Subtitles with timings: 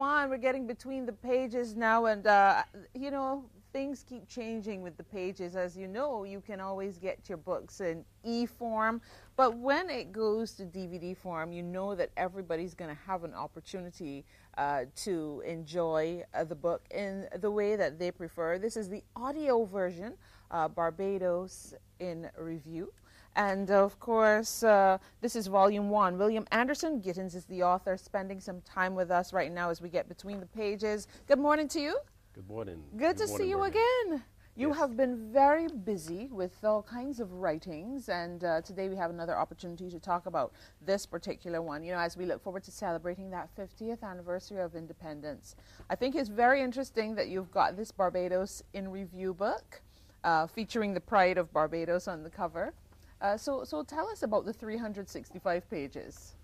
[0.00, 0.30] on.
[0.30, 2.62] We're getting between the pages now, and uh,
[2.94, 5.56] you know things keep changing with the pages.
[5.56, 9.00] As you know, you can always get your books in e form,
[9.36, 13.34] but when it goes to DVD form, you know that everybody's going to have an
[13.34, 14.24] opportunity
[14.56, 18.56] uh, to enjoy uh, the book in the way that they prefer.
[18.56, 20.14] This is the audio version,
[20.52, 22.92] uh, Barbados in Review.
[23.38, 26.18] And of course, uh, this is volume one.
[26.18, 29.88] William Anderson Gittins is the author, spending some time with us right now as we
[29.88, 31.06] get between the pages.
[31.28, 31.96] Good morning to you.
[32.34, 32.82] Good morning.
[32.96, 33.78] Good, Good to morning, see you Margaret.
[34.08, 34.24] again.
[34.56, 34.78] You Yes.
[34.78, 39.38] have been very busy with all kinds of writings, and uh, today we have another
[39.38, 40.52] opportunity to talk about
[40.84, 41.84] this particular one.
[41.84, 45.54] You know, as we look forward to celebrating that 50th anniversary of independence,
[45.88, 49.80] I think it's very interesting that you've got this Barbados in Review book
[50.24, 52.74] uh, featuring the pride of Barbados on the cover.
[53.20, 56.34] Uh, so, so tell us about the 365 pages.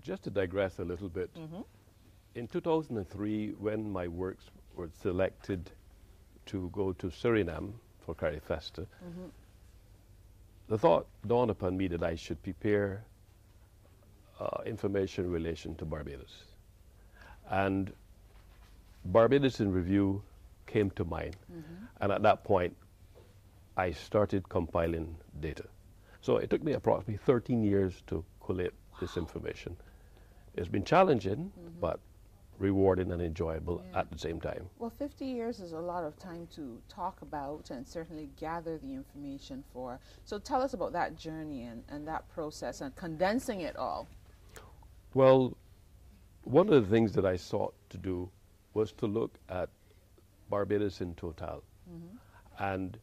[0.00, 1.30] Just to digress a little bit,
[2.34, 4.44] in 2003, when my works
[4.76, 5.70] were selected
[6.46, 7.72] to go to Suriname
[8.04, 8.86] for Carifesta,
[10.68, 13.04] the thought dawned upon me that I should prepare
[14.40, 16.44] uh, information in relation to Barbados.
[17.50, 17.92] And
[19.06, 20.22] Barbados in Review
[20.66, 21.36] came to mind.
[22.00, 22.76] And at that point,
[23.76, 25.64] I started compiling data.
[26.24, 29.76] So it took me approximately 13 years to collate this information.
[30.54, 31.80] It's been challenging, mm-hmm.
[31.82, 32.00] but
[32.58, 34.00] rewarding and enjoyable Yeah.
[34.00, 34.70] at the same time.
[34.78, 38.94] Well, 50 years is a lot of time to talk about and certainly gather the
[38.94, 40.00] information for.
[40.24, 44.08] So tell us about that journey and, and that process and condensing it all.
[45.12, 45.54] Well,
[46.44, 48.30] one of the things that I sought to do
[48.72, 49.68] was to look at
[50.48, 51.62] Barbados in total.
[51.86, 52.16] Mm-hmm.
[52.64, 52.98] And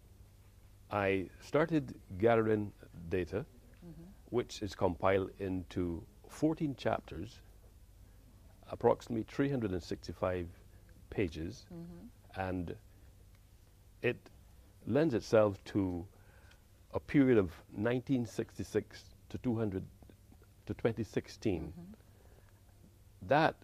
[0.90, 2.72] I started gathering
[3.12, 3.46] data,
[3.86, 4.04] mm-hmm.
[4.32, 7.42] which is compiled into 14 chapters,
[8.72, 10.48] approximately 365
[11.12, 12.42] pages, mm-hmm.
[12.42, 12.76] and
[14.02, 14.18] it
[14.88, 16.06] lends itself to
[16.94, 19.84] a period of 1966 to 200
[20.66, 21.62] to 2016.
[21.62, 21.82] Mm-hmm.
[23.28, 23.56] That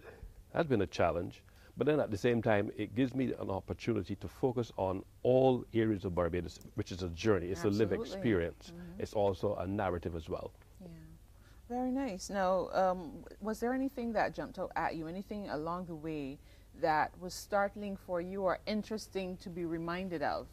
[0.53, 1.41] has been a challenge,
[1.77, 5.63] but then at the same time, it gives me an opportunity to focus on all
[5.73, 7.47] areas of Barbados, which is a journey.
[7.47, 8.15] It's a live Absolutely.
[8.15, 8.73] experience.
[8.97, 10.51] It's also a narrative as well.
[10.81, 10.87] Yeah.
[11.69, 12.29] Very nice.
[12.29, 16.37] Now, um, was there anything that jumped out at you, anything along the way
[16.81, 20.47] that was startling for you or interesting to be reminded of?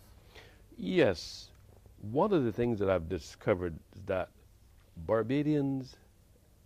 [0.77, 1.51] Yes,
[2.11, 4.29] one of the things that I've discovered is that
[5.07, 5.97] Barbadians,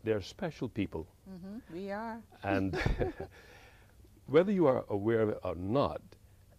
[0.03, 1.07] they're special people.
[1.29, 2.19] hmm We are.
[2.43, 2.75] And
[4.29, 6.01] whether you are aware of it or not,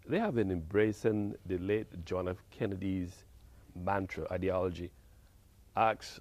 [0.07, 2.38] they have been embracing the late John F.
[2.50, 3.25] Kennedy's
[3.75, 4.91] mantra, ideology.
[5.75, 6.19] Ask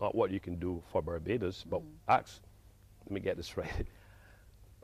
[0.00, 1.90] not what you can do for Barbados, but mm.
[2.08, 2.40] ask,
[3.04, 3.86] let me get this right.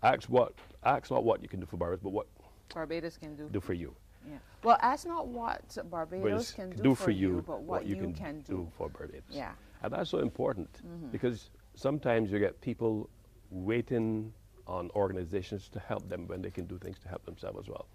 [0.03, 2.27] ask what, ask not what you can do for Barbados, but what
[2.73, 3.49] Barbados can do.
[3.51, 3.95] do for you.
[4.27, 4.39] Yeah.
[4.63, 8.41] Well, ask not what Barbados can can do, for you, you, but what, you, can,
[8.43, 8.71] do.
[8.79, 9.23] for Barbados.
[9.29, 9.53] Yeah.
[9.83, 11.09] And that's so important mm-hmm.
[11.09, 13.11] because sometimes you get people
[13.51, 14.33] waiting
[14.67, 17.87] on organizations to help them when they can do things to help themselves as well.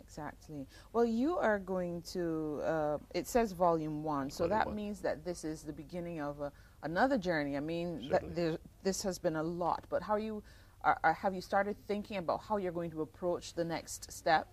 [0.00, 0.66] Exactly.
[0.92, 4.74] Well, you are going to, uh, it says volume one, so Volume that one.
[4.74, 6.50] means that this is the beginning of a,
[6.82, 7.56] another journey.
[7.56, 10.42] I mean, there, this has been a lot, but how you,
[10.82, 14.48] are, are, have you started thinking about how you're going to approach the next step?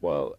[0.00, 0.36] Well,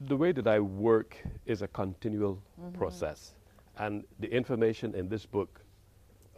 [0.00, 2.42] the way that I work is a continual
[2.74, 3.32] process,
[3.78, 5.60] and the information in this book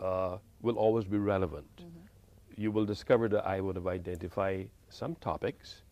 [0.01, 1.67] uh, will always be relevant.
[2.57, 5.83] You will discover that I would have identified some topics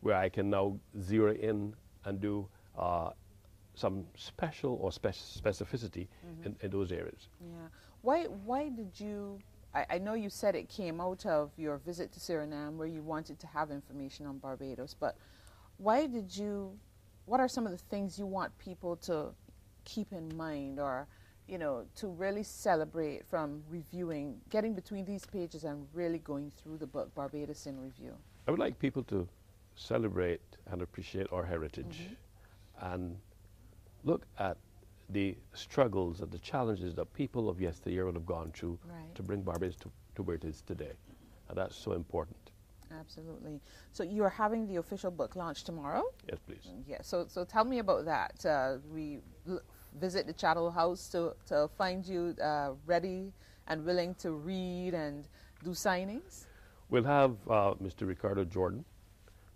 [0.00, 1.74] where I can now zero in
[2.04, 3.10] and do uh,
[3.74, 6.08] some special or spec- specificity
[6.44, 7.28] in, in those areas.
[7.40, 7.68] Yeah.
[8.02, 9.38] Why, why did you,
[9.74, 13.02] I, I know you said it came out of your visit to Suriname where you
[13.02, 15.16] wanted to have information on Barbados, but
[15.76, 16.76] why did you,
[17.26, 19.28] what are some of the things you want people to
[19.84, 21.06] keep in mind or,
[21.48, 26.76] you know, to really celebrate from reviewing, getting between these pages and really going through
[26.76, 28.14] the book, Barbados in Review?
[28.46, 29.26] I would like people to
[29.74, 30.40] celebrate
[30.70, 32.10] and appreciate our heritage
[32.80, 33.16] and
[34.04, 34.58] look at
[35.10, 39.14] the struggles and the challenges that people of yesteryear would have gone through Right.
[39.14, 40.92] to bring Barbados to, to where it is today.
[41.48, 42.36] And that's so important.
[43.00, 43.60] Absolutely.
[43.92, 46.04] So you are having the official book launch tomorrow?
[46.28, 46.68] Yes, please.
[46.86, 48.44] Yeah, so so tell me about that.
[48.46, 49.20] Uh, we
[50.00, 53.32] visit the Chattel House to to find you uh, ready
[53.66, 55.28] and willing to read and
[55.64, 56.46] do signings.
[56.90, 58.06] We'll have uh, Mr.
[58.06, 58.84] Ricardo Jordan,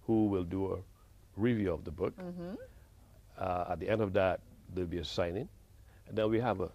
[0.07, 0.79] who will do a
[1.37, 2.15] review of the book.
[3.39, 4.41] Uh, at the end of that,
[4.75, 5.49] there'll be a signing.
[6.09, 6.71] And then we have a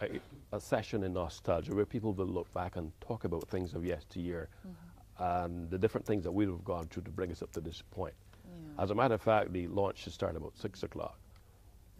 [0.00, 0.20] a,
[0.52, 4.48] a, session in nostalgia where people will look back and talk about things of yesteryear
[4.66, 5.44] mm-hmm.
[5.46, 7.82] and the different things that we have gone through to bring us up to this
[7.90, 8.14] point.
[8.46, 8.82] Yeah.
[8.82, 11.18] As a matter of fact, the launch should start about six o'clock.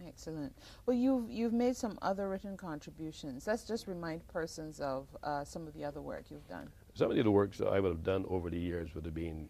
[0.07, 0.55] Excellent.
[0.85, 3.47] Well, you've you've made some other written contributions.
[3.47, 6.69] Let's just remind persons of uh, some of the other work you've done.
[6.93, 9.49] Some of the works that I would have done over the years would have been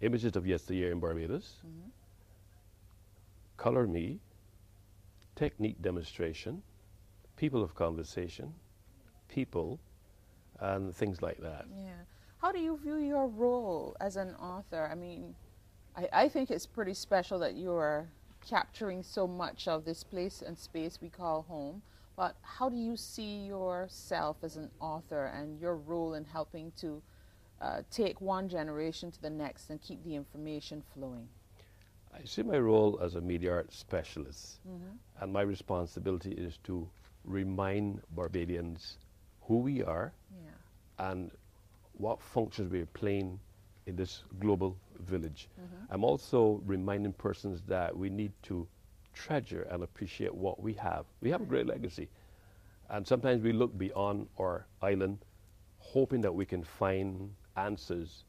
[0.00, 1.88] images of yesteryear in Barbados, mm-hmm.
[3.56, 4.18] color me,
[5.36, 6.62] technique demonstration,
[7.36, 8.52] people of conversation,
[9.28, 9.78] people,
[10.60, 11.66] and things like that.
[11.74, 11.92] Yeah.
[12.38, 14.88] How do you view your role as an author?
[14.90, 15.34] I mean,
[15.96, 18.08] I, I think it's pretty special that you are
[18.46, 21.82] capturing so much of this place and space we call home.
[22.16, 27.02] But how do you see yourself as an author and your role in helping to
[27.60, 31.28] uh, take one generation to the next and keep the information flowing?
[32.14, 35.22] I see my role as a media arts specialist, mm-hmm.
[35.22, 36.86] and my responsibility is to
[37.24, 38.98] remind Barbadians
[39.42, 41.10] who we are yeah.
[41.10, 41.30] and
[41.94, 43.40] what functions we are playing
[43.92, 45.48] in this global village.
[45.60, 45.92] Mm-hmm.
[45.92, 48.66] I'm also reminding persons that we need to
[49.12, 51.04] treasure and appreciate what we have.
[51.20, 52.08] We have a great legacy.
[52.88, 55.18] And sometimes we look beyond our island,
[55.78, 58.24] hoping that we can find answers.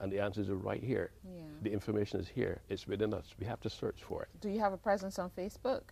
[0.00, 1.10] And the answers are right here.
[1.24, 1.42] Yeah.
[1.62, 2.60] The information is here.
[2.68, 3.34] It's within us.
[3.40, 4.28] We have to search for it.
[4.40, 5.82] Do you have a presence on Facebook?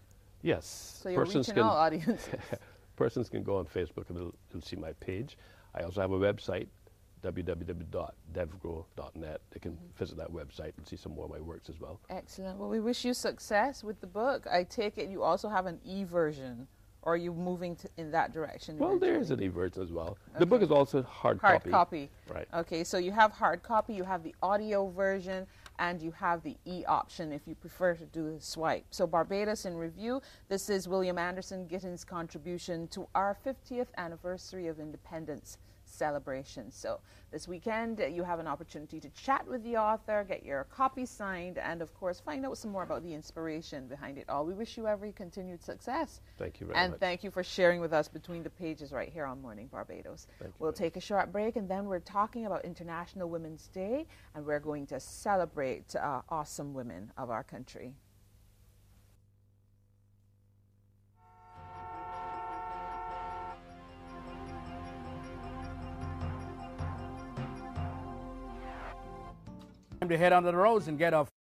[0.42, 1.00] Yes.
[1.02, 2.28] So you're persons reaching can, all audiences.
[2.96, 5.36] persons can go on Facebook and they'll, they'll see my page.
[5.74, 6.68] I also have a website,
[7.26, 9.40] www.devgrow.net.
[9.50, 11.98] They can visit that website and see some more of my works as well.
[12.08, 12.56] Excellent.
[12.58, 14.46] Well, we wish you success with the book.
[14.50, 16.68] I take it you also have an e version.
[17.02, 18.78] Or are you moving in that direction?
[18.78, 20.18] Well, there is an e version as well.
[20.30, 20.40] Okay.
[20.40, 21.50] The book is also hard, copy.
[21.50, 21.70] hard copy.
[21.70, 22.10] copy.
[22.34, 22.48] Right.
[22.52, 25.46] Okay, so you have hard copy, you have the audio version,
[25.78, 28.86] and you have the e option if you prefer to do the swipe.
[28.90, 34.80] So, Barbados in Review, this is William Anderson Gittins' contribution to our 50th anniversary of
[34.80, 35.58] independence
[35.96, 36.70] celebration.
[36.70, 37.00] So
[37.30, 41.06] this weekend, uh, you have an opportunity to chat with the author, get your copy
[41.06, 44.44] signed, and of course, find out some more about the inspiration behind it all.
[44.44, 46.20] We wish you every continued success.
[46.38, 46.94] Thank you very and much.
[46.96, 50.26] And thank you for sharing with us between the pages right here on Morning Barbados.
[50.38, 54.44] Thank we'll take a short break, and then we're talking about International Women's Day, and
[54.44, 57.94] we're going to celebrate uh, awesome women of our country.
[70.08, 71.28] To head onto the roads and get off.